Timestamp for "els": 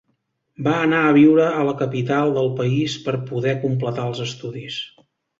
4.13-4.23